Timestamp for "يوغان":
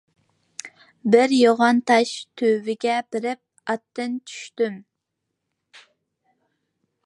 1.39-1.81